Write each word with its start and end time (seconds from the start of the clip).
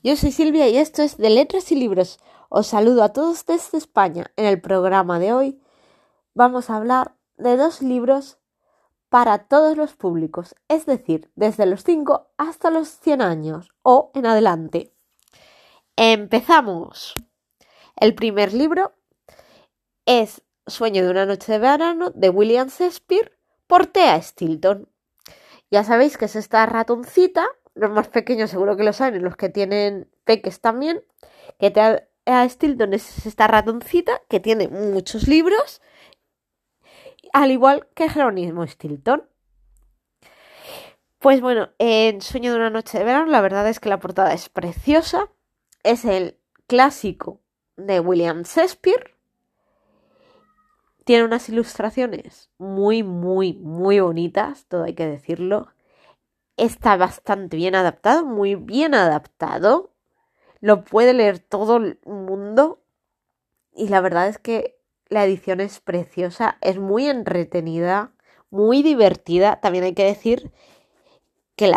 Yo 0.00 0.14
soy 0.14 0.30
Silvia 0.30 0.68
y 0.68 0.76
esto 0.76 1.02
es 1.02 1.16
de 1.16 1.28
Letras 1.28 1.72
y 1.72 1.74
Libros. 1.74 2.20
Os 2.50 2.68
saludo 2.68 3.02
a 3.02 3.12
todos 3.12 3.44
desde 3.46 3.78
España. 3.78 4.30
En 4.36 4.44
el 4.44 4.60
programa 4.60 5.18
de 5.18 5.32
hoy 5.32 5.60
vamos 6.34 6.70
a 6.70 6.76
hablar 6.76 7.16
de 7.36 7.56
dos 7.56 7.82
libros 7.82 8.38
para 9.08 9.48
todos 9.48 9.76
los 9.76 9.94
públicos, 9.94 10.54
es 10.68 10.86
decir, 10.86 11.32
desde 11.34 11.66
los 11.66 11.82
5 11.82 12.30
hasta 12.36 12.70
los 12.70 12.88
100 12.88 13.22
años 13.22 13.70
o 13.82 14.12
en 14.14 14.26
adelante. 14.26 14.94
Empezamos. 15.96 17.16
El 17.96 18.14
primer 18.14 18.52
libro 18.52 18.92
es 20.06 20.42
Sueño 20.68 21.02
de 21.02 21.10
una 21.10 21.26
noche 21.26 21.50
de 21.50 21.58
verano 21.58 22.10
de 22.10 22.30
William 22.30 22.68
Shakespeare 22.68 23.36
por 23.66 23.86
Thea 23.86 24.22
Stilton. 24.22 24.88
Ya 25.72 25.82
sabéis 25.82 26.16
que 26.16 26.26
es 26.26 26.36
esta 26.36 26.64
ratoncita, 26.66 27.48
los 27.78 27.90
más 27.90 28.08
pequeños 28.08 28.50
seguro 28.50 28.76
que 28.76 28.84
lo 28.84 28.92
saben, 28.92 29.22
los 29.22 29.36
que 29.36 29.48
tienen 29.48 30.10
peques 30.24 30.60
también, 30.60 31.02
que 31.58 31.70
Thea 31.70 32.48
Stilton 32.48 32.92
es 32.94 33.26
esta 33.26 33.46
ratoncita 33.46 34.20
que 34.28 34.40
tiene 34.40 34.68
muchos 34.68 35.28
libros, 35.28 35.80
al 37.32 37.50
igual 37.50 37.88
que 37.94 38.08
Jerónimo 38.08 38.66
Stilton. 38.66 39.28
Pues 41.18 41.40
bueno, 41.40 41.70
en 41.78 42.20
Sueño 42.20 42.52
de 42.52 42.58
una 42.58 42.70
noche 42.70 42.98
de 42.98 43.04
verano, 43.04 43.26
la 43.26 43.40
verdad 43.40 43.68
es 43.68 43.80
que 43.80 43.88
la 43.88 43.98
portada 43.98 44.32
es 44.32 44.48
preciosa. 44.48 45.28
Es 45.82 46.04
el 46.04 46.38
clásico 46.68 47.40
de 47.76 47.98
William 47.98 48.42
Shakespeare 48.42 49.18
tiene 51.08 51.24
unas 51.24 51.48
ilustraciones 51.48 52.50
muy, 52.58 53.02
muy, 53.02 53.54
muy 53.54 53.98
bonitas, 53.98 54.66
todo 54.66 54.84
hay 54.84 54.92
que 54.92 55.06
decirlo. 55.06 55.68
Está 56.58 56.96
bastante 56.96 57.56
bien 57.56 57.76
adaptado, 57.76 58.26
muy 58.26 58.56
bien 58.56 58.92
adaptado. 58.92 59.92
Lo 60.60 60.84
puede 60.84 61.14
leer 61.14 61.38
todo 61.38 61.76
el 61.76 62.00
mundo. 62.04 62.82
Y 63.72 63.88
la 63.88 64.00
verdad 64.00 64.26
es 64.26 64.38
que 64.38 64.76
la 65.08 65.24
edición 65.24 65.60
es 65.60 65.78
preciosa, 65.78 66.58
es 66.60 66.78
muy 66.78 67.06
entretenida, 67.06 68.12
muy 68.50 68.82
divertida. 68.82 69.60
También 69.60 69.84
hay 69.84 69.94
que 69.94 70.04
decir 70.04 70.50
que 71.54 71.72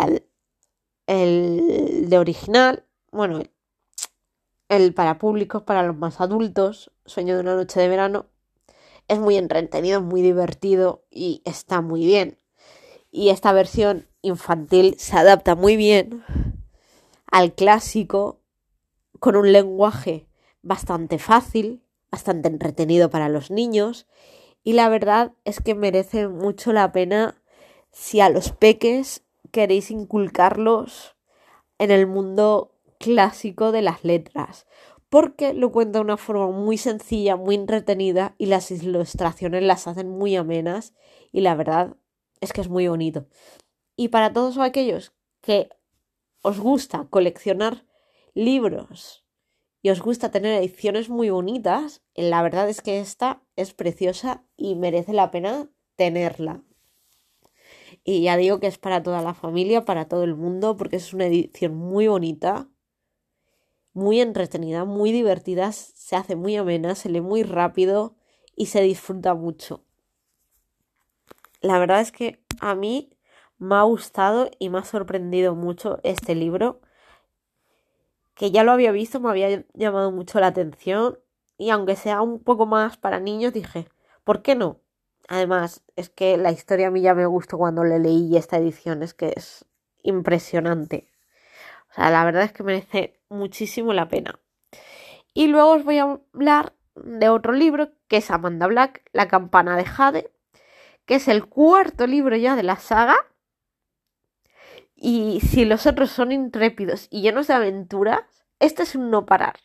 el 1.06 2.10
de 2.10 2.18
original, 2.18 2.84
bueno, 3.12 3.40
el 4.68 4.94
para 4.94 5.18
públicos, 5.18 5.62
para 5.62 5.84
los 5.84 5.96
más 5.96 6.20
adultos, 6.20 6.90
Sueño 7.06 7.36
de 7.36 7.42
una 7.42 7.54
noche 7.54 7.78
de 7.78 7.88
verano, 7.88 8.26
es 9.06 9.20
muy 9.20 9.36
entretenido, 9.36 10.00
muy 10.00 10.22
divertido 10.22 11.04
y 11.08 11.40
está 11.44 11.82
muy 11.82 12.04
bien. 12.04 12.41
Y 13.12 13.28
esta 13.28 13.52
versión 13.52 14.08
infantil 14.22 14.96
se 14.98 15.16
adapta 15.16 15.54
muy 15.54 15.76
bien 15.76 16.24
al 17.30 17.54
clásico 17.54 18.40
con 19.20 19.36
un 19.36 19.52
lenguaje 19.52 20.26
bastante 20.62 21.18
fácil, 21.18 21.84
bastante 22.10 22.48
entretenido 22.48 23.10
para 23.10 23.28
los 23.28 23.50
niños 23.52 24.08
y 24.64 24.72
la 24.72 24.88
verdad 24.88 25.32
es 25.44 25.60
que 25.60 25.74
merece 25.74 26.28
mucho 26.28 26.72
la 26.72 26.90
pena 26.90 27.40
si 27.90 28.20
a 28.20 28.28
los 28.28 28.52
peques 28.52 29.22
queréis 29.50 29.90
inculcarlos 29.90 31.16
en 31.78 31.90
el 31.90 32.06
mundo 32.06 32.72
clásico 32.98 33.72
de 33.72 33.82
las 33.82 34.04
letras, 34.04 34.66
porque 35.08 35.52
lo 35.52 35.72
cuenta 35.72 35.98
de 35.98 36.04
una 36.04 36.16
forma 36.16 36.48
muy 36.48 36.78
sencilla, 36.78 37.36
muy 37.36 37.56
entretenida 37.56 38.34
y 38.38 38.46
las 38.46 38.70
ilustraciones 38.70 39.62
las 39.62 39.86
hacen 39.86 40.08
muy 40.08 40.36
amenas 40.36 40.94
y 41.32 41.40
la 41.40 41.54
verdad 41.54 41.96
es 42.42 42.52
que 42.52 42.60
es 42.60 42.68
muy 42.68 42.86
bonito. 42.88 43.26
Y 43.96 44.08
para 44.08 44.34
todos 44.34 44.58
aquellos 44.58 45.14
que 45.40 45.70
os 46.42 46.60
gusta 46.60 47.06
coleccionar 47.08 47.86
libros 48.34 49.24
y 49.80 49.88
os 49.88 50.02
gusta 50.02 50.30
tener 50.30 50.60
ediciones 50.60 51.08
muy 51.08 51.30
bonitas, 51.30 52.02
la 52.14 52.42
verdad 52.42 52.68
es 52.68 52.82
que 52.82 53.00
esta 53.00 53.42
es 53.56 53.72
preciosa 53.72 54.44
y 54.58 54.74
merece 54.74 55.14
la 55.14 55.30
pena 55.30 55.70
tenerla. 55.96 56.62
Y 58.04 58.22
ya 58.22 58.36
digo 58.36 58.60
que 58.60 58.66
es 58.66 58.76
para 58.76 59.02
toda 59.02 59.22
la 59.22 59.32
familia, 59.32 59.86
para 59.86 60.08
todo 60.08 60.24
el 60.24 60.34
mundo, 60.34 60.76
porque 60.76 60.96
es 60.96 61.14
una 61.14 61.26
edición 61.26 61.74
muy 61.74 62.08
bonita 62.08 62.68
muy 63.94 64.20
entretenida, 64.20 64.84
muy 64.84 65.12
divertida, 65.12 65.72
se 65.72 66.16
hace 66.16 66.36
muy 66.36 66.56
amena, 66.56 66.94
se 66.94 67.08
lee 67.10 67.20
muy 67.20 67.42
rápido 67.42 68.16
y 68.56 68.66
se 68.66 68.82
disfruta 68.82 69.34
mucho. 69.34 69.84
La 71.62 71.78
verdad 71.78 72.00
es 72.00 72.10
que 72.10 72.44
a 72.60 72.74
mí 72.74 73.16
me 73.58 73.76
ha 73.76 73.82
gustado 73.82 74.50
y 74.58 74.68
me 74.68 74.78
ha 74.78 74.84
sorprendido 74.84 75.54
mucho 75.54 76.00
este 76.02 76.34
libro, 76.34 76.80
que 78.34 78.50
ya 78.50 78.64
lo 78.64 78.72
había 78.72 78.90
visto, 78.90 79.20
me 79.20 79.30
había 79.30 79.64
llamado 79.72 80.10
mucho 80.10 80.40
la 80.40 80.48
atención 80.48 81.18
y 81.56 81.70
aunque 81.70 81.94
sea 81.94 82.20
un 82.20 82.42
poco 82.42 82.66
más 82.66 82.96
para 82.96 83.20
niños, 83.20 83.52
dije, 83.52 83.88
¿por 84.24 84.42
qué 84.42 84.56
no? 84.56 84.80
Además, 85.28 85.84
es 85.94 86.08
que 86.10 86.36
la 86.36 86.50
historia 86.50 86.88
a 86.88 86.90
mí 86.90 87.00
ya 87.00 87.14
me 87.14 87.26
gustó 87.26 87.56
cuando 87.56 87.84
le 87.84 88.00
leí 88.00 88.36
esta 88.36 88.56
edición, 88.56 89.04
es 89.04 89.14
que 89.14 89.32
es 89.36 89.64
impresionante. 90.02 91.08
O 91.90 91.94
sea, 91.94 92.10
la 92.10 92.24
verdad 92.24 92.42
es 92.42 92.52
que 92.52 92.64
merece 92.64 93.20
muchísimo 93.28 93.92
la 93.92 94.08
pena. 94.08 94.40
Y 95.34 95.46
luego 95.46 95.72
os 95.72 95.84
voy 95.84 95.98
a 95.98 96.20
hablar 96.32 96.74
de 96.96 97.28
otro 97.28 97.52
libro 97.52 97.90
que 98.08 98.16
es 98.16 98.30
Amanda 98.32 98.66
Black, 98.66 99.08
La 99.12 99.28
campana 99.28 99.76
de 99.76 99.84
Jade, 99.84 100.30
que 101.06 101.16
es 101.16 101.28
el 101.28 101.46
cuarto 101.46 102.06
libro 102.06 102.36
ya 102.36 102.56
de 102.56 102.62
la 102.62 102.76
saga. 102.76 103.16
Y 104.94 105.40
si 105.40 105.64
los 105.64 105.86
otros 105.86 106.10
son 106.10 106.32
intrépidos 106.32 107.08
y 107.10 107.22
llenos 107.22 107.48
de 107.48 107.54
aventuras, 107.54 108.22
este 108.60 108.84
es 108.84 108.94
un 108.94 109.10
no 109.10 109.26
parar. 109.26 109.58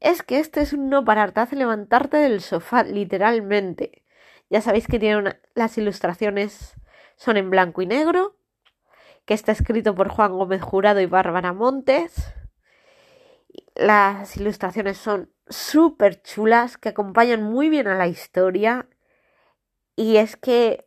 Es 0.00 0.22
que 0.22 0.38
este 0.38 0.60
es 0.60 0.72
un 0.72 0.88
no 0.88 1.04
parar, 1.04 1.32
te 1.32 1.40
hace 1.40 1.56
levantarte 1.56 2.16
del 2.16 2.40
sofá, 2.40 2.82
literalmente. 2.82 4.04
Ya 4.50 4.60
sabéis 4.60 4.86
que 4.86 4.98
tiene 4.98 5.38
las 5.54 5.78
ilustraciones 5.78 6.74
son 7.16 7.36
en 7.36 7.50
blanco 7.50 7.82
y 7.82 7.86
negro 7.86 8.36
que 9.24 9.34
está 9.34 9.52
escrito 9.52 9.94
por 9.94 10.08
Juan 10.08 10.32
Gómez 10.32 10.62
Jurado 10.62 11.00
y 11.00 11.06
Bárbara 11.06 11.52
Montes. 11.52 12.34
Las 13.74 14.36
ilustraciones 14.36 14.98
son 14.98 15.30
súper 15.48 16.22
chulas, 16.22 16.76
que 16.76 16.88
acompañan 16.88 17.42
muy 17.42 17.68
bien 17.68 17.86
a 17.86 17.96
la 17.96 18.08
historia. 18.08 18.88
Y 19.96 20.16
es 20.16 20.36
que, 20.36 20.86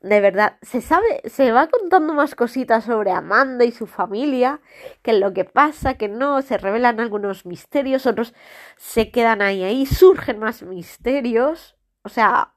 de 0.00 0.20
verdad, 0.20 0.58
se 0.62 0.80
sabe, 0.80 1.22
se 1.28 1.52
va 1.52 1.68
contando 1.68 2.14
más 2.14 2.34
cositas 2.34 2.84
sobre 2.84 3.10
Amanda 3.10 3.64
y 3.64 3.72
su 3.72 3.86
familia, 3.86 4.60
que 5.02 5.12
lo 5.14 5.32
que 5.32 5.44
pasa, 5.44 5.94
que 5.94 6.08
no, 6.08 6.42
se 6.42 6.58
revelan 6.58 7.00
algunos 7.00 7.46
misterios, 7.46 8.06
otros 8.06 8.34
se 8.76 9.10
quedan 9.10 9.42
ahí, 9.42 9.64
ahí, 9.64 9.86
surgen 9.86 10.38
más 10.38 10.62
misterios. 10.62 11.76
O 12.02 12.08
sea, 12.08 12.54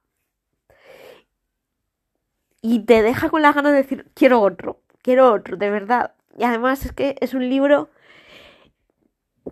y 2.61 2.85
te 2.85 3.01
deja 3.01 3.29
con 3.29 3.41
las 3.41 3.55
ganas 3.55 3.71
de 3.71 3.79
decir, 3.79 4.11
quiero 4.13 4.41
otro, 4.41 4.81
quiero 5.01 5.33
otro, 5.33 5.57
de 5.57 5.69
verdad. 5.69 6.15
Y 6.37 6.43
además 6.43 6.85
es 6.85 6.93
que 6.93 7.15
es 7.21 7.33
un 7.33 7.49
libro 7.49 7.89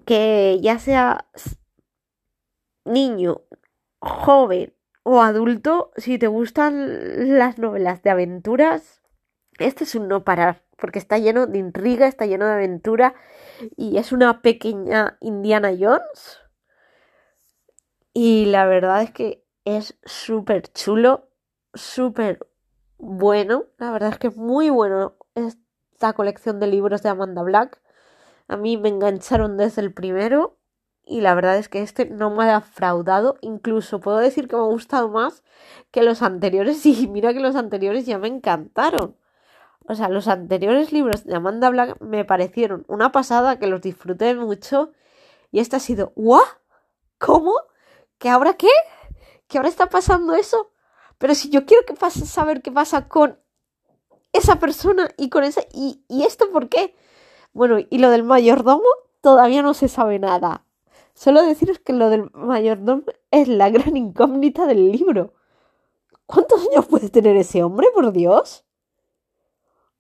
que 0.06 0.60
ya 0.62 0.80
sea 0.80 1.28
niño, 2.86 3.42
joven 4.00 4.77
o 5.10 5.22
adulto, 5.22 5.92
si 5.96 6.20
te 6.20 6.28
gustan 6.28 7.38
las 7.40 7.58
novelas 7.58 8.04
de 8.04 8.10
aventuras, 8.10 9.02
este 9.58 9.86
es 9.86 9.96
un 9.96 10.10
no 10.10 10.26
parar, 10.26 10.66
porque 10.76 11.00
está 11.00 11.18
lleno 11.18 11.48
de 11.48 11.60
intriga, 11.60 12.08
está 12.08 12.26
lleno 12.26 12.46
de 12.46 12.56
aventura 12.56 13.16
y 13.78 14.00
es 14.00 14.12
una 14.12 14.42
pequeña 14.42 15.18
Indiana 15.22 15.72
Jones. 15.80 16.42
Y 18.12 18.48
la 18.48 18.66
verdad 18.66 19.02
es 19.02 19.12
que 19.12 19.46
es 19.64 19.98
súper 20.04 20.74
chulo, 20.74 21.30
súper 21.74 22.46
bueno, 22.98 23.68
la 23.78 23.92
verdad 23.92 24.10
es 24.10 24.20
que 24.20 24.28
es 24.28 24.36
muy 24.36 24.70
bueno 24.70 25.16
esta 25.36 26.12
colección 26.12 26.60
de 26.60 26.68
libros 26.68 27.02
de 27.02 27.08
Amanda 27.08 27.44
Black. 27.44 27.82
A 28.50 28.58
mí 28.58 28.76
me 28.76 28.90
engancharon 28.90 29.56
desde 29.56 29.84
el 29.84 29.94
primero 29.94 30.57
y 31.08 31.22
la 31.22 31.34
verdad 31.36 31.58
es 31.58 31.70
que 31.70 31.82
este 31.82 32.06
no 32.06 32.30
me 32.30 32.44
ha 32.44 32.60
defraudado. 32.60 33.38
Incluso 33.42 34.00
puedo 34.00 34.18
decir 34.18 34.48
que 34.48 34.56
me 34.56 34.62
ha 34.62 34.66
gustado 34.66 35.10
más 35.10 35.44
que 35.92 36.04
los 36.04 36.22
anteriores 36.22 36.86
y 36.86 37.08
mira 37.08 37.34
que 37.34 37.40
los 37.40 37.56
anteriores 37.56 38.06
ya 38.06 38.18
me 38.18 38.28
encantaron. 38.28 39.16
O 39.88 39.96
sea, 39.96 40.10
los 40.10 40.28
anteriores 40.28 40.92
libros 40.92 41.24
de 41.24 41.36
Amanda 41.36 41.70
Black 41.70 42.00
me 42.02 42.26
parecieron 42.26 42.84
una 42.88 43.12
pasada, 43.12 43.58
que 43.58 43.68
los 43.68 43.82
disfruté 43.82 44.36
mucho. 44.36 44.92
Y 45.52 45.60
este 45.60 45.78
ha 45.78 45.80
sido, 45.80 46.12
¿what? 46.16 46.44
¿Cómo? 47.18 47.54
¿Que 48.18 48.30
ahora 48.30 48.56
qué? 48.56 48.68
¿Que 49.48 49.58
ahora 49.58 49.70
está 49.70 49.88
pasando 49.88 50.36
eso? 50.36 50.72
Pero 51.18 51.36
si 51.36 51.50
yo 51.50 51.66
quiero 51.66 51.86
que 51.86 51.94
pase, 51.94 52.26
saber 52.26 52.62
qué 52.62 52.72
pasa 52.72 53.08
con 53.08 53.40
esa 54.34 54.60
persona 54.60 55.10
y 55.18 55.30
con 55.30 55.46
ese... 55.46 55.68
¿Y, 55.74 56.04
¿Y 56.10 56.24
esto 56.24 56.52
por 56.52 56.68
qué? 56.68 56.96
Bueno, 57.54 57.78
y 57.90 57.98
lo 58.00 58.10
del 58.10 58.24
mayordomo 58.24 58.90
todavía 59.22 59.62
no 59.62 59.74
se 59.74 59.88
sabe 59.88 60.20
nada. 60.20 60.67
Solo 61.18 61.42
deciros 61.42 61.80
que 61.80 61.94
lo 61.94 62.12
del 62.12 62.30
mayordomo 62.32 63.02
es 63.32 63.48
la 63.48 63.72
gran 63.72 63.98
incógnita 63.98 64.68
del 64.68 64.92
libro. 64.92 65.34
¿Cuántos 66.28 66.62
años 66.70 66.86
puede 66.86 67.10
tener 67.10 67.36
ese 67.38 67.64
hombre, 67.64 67.88
por 67.92 68.12
Dios? 68.12 68.66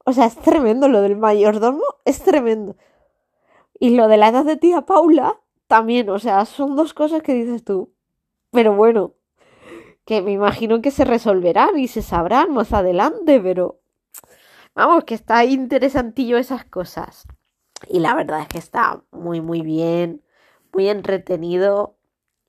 O 0.06 0.14
sea, 0.14 0.28
es 0.28 0.36
tremendo 0.36 0.88
lo 0.88 1.02
del 1.02 1.18
mayordomo, 1.18 1.82
es 2.06 2.22
tremendo. 2.22 2.76
Y 3.80 3.96
lo 3.96 4.08
de 4.08 4.18
la 4.18 4.28
edad 4.28 4.46
de 4.46 4.58
tía 4.58 4.82
Paula, 4.82 5.42
también, 5.66 6.08
o 6.12 6.20
sea, 6.20 6.46
son 6.46 6.76
dos 6.76 6.94
cosas 6.94 7.24
que 7.24 7.34
dices 7.34 7.64
tú. 7.64 7.92
Pero 8.52 8.76
bueno, 8.76 9.16
que 10.06 10.22
me 10.22 10.34
imagino 10.34 10.84
que 10.84 10.92
se 10.92 11.04
resolverán 11.04 11.80
y 11.80 11.88
se 11.88 12.04
sabrán 12.04 12.54
más 12.54 12.74
adelante, 12.74 13.40
pero 13.42 13.80
vamos, 14.76 15.04
que 15.04 15.16
está 15.16 15.46
interesantillo 15.46 16.38
esas 16.38 16.64
cosas. 16.66 17.26
Y 17.90 18.02
la 18.02 18.14
verdad 18.14 18.42
es 18.42 18.48
que 18.50 18.60
está 18.60 19.02
muy, 19.10 19.42
muy 19.42 19.64
bien, 19.64 20.22
muy 20.74 20.90
entretenido 20.90 21.98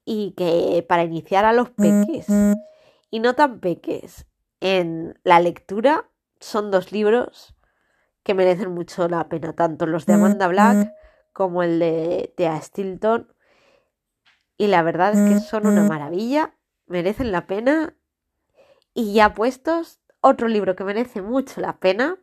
y 0.05 0.33
que 0.33 0.85
para 0.89 1.05
iniciar 1.05 1.45
a 1.45 1.53
los 1.53 1.71
peques 1.71 2.27
y 3.11 3.21
no 3.21 3.35
tan 3.35 3.61
peques 3.61 4.27
en 4.61 5.19
la 5.25 5.41
lectura 5.41 6.09
son 6.41 6.71
dos 6.71 6.93
libros 6.93 7.55
que 8.23 8.35
merecen 8.35 8.73
mucho 8.73 9.09
la 9.09 9.29
pena, 9.29 9.55
tanto 9.55 9.87
los 9.87 10.07
de 10.07 10.15
Amanda 10.15 10.49
Black 10.49 10.93
como 11.33 11.63
el 11.63 11.79
de 11.79 12.35
Thea 12.37 12.61
Stilton. 12.61 13.33
Y 14.57 14.67
la 14.67 14.83
verdad 14.83 15.15
es 15.15 15.33
que 15.33 15.41
son 15.41 15.67
una 15.67 15.85
maravilla, 15.85 16.55
merecen 16.87 17.33
la 17.33 17.47
pena. 17.47 17.95
Y 18.93 19.15
ya 19.15 19.35
puestos, 19.35 20.01
otro 20.21 20.49
libro 20.49 20.75
que 20.77 20.85
merece 20.85 21.23
mucho 21.23 21.61
la 21.61 21.79
pena 21.79 22.19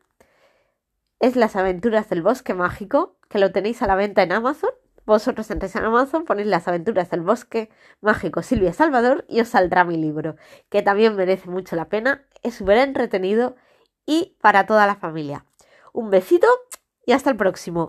es 1.20 1.36
Las 1.36 1.56
aventuras 1.56 2.10
del 2.10 2.22
bosque 2.22 2.54
mágico, 2.54 3.18
que 3.30 3.40
lo 3.40 3.52
tenéis 3.52 3.82
a 3.82 3.88
la 3.88 3.96
venta 3.96 4.22
en 4.22 4.34
Amazon. 4.34 4.72
Vosotros 5.06 5.52
entréis 5.52 5.76
en 5.76 5.86
Amazon, 5.86 6.26
ponéis 6.26 6.48
Las 6.48 6.68
aventuras 6.68 7.10
del 7.12 7.22
bosque 7.22 7.70
mágico 8.02 8.42
Silvia 8.42 8.74
Salvador 8.74 9.26
y 9.30 9.40
os 9.42 9.50
saldrá 9.50 9.84
mi 9.84 9.98
libro, 9.98 10.36
que 10.70 10.82
también 10.82 11.16
merece 11.16 11.50
mucho 11.50 11.76
la 11.76 11.90
pena, 11.90 12.26
es 12.42 12.56
súper 12.56 12.80
entretenido 12.80 13.56
y 14.06 14.36
para 14.42 14.66
toda 14.66 14.88
la 14.88 14.96
familia. 14.96 15.46
Un 15.94 16.10
besito 16.10 16.48
y 17.06 17.12
hasta 17.12 17.30
el 17.30 17.38
próximo. 17.38 17.84